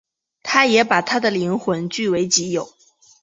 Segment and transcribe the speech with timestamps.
[0.41, 2.67] 他也把她的灵魂据为己有。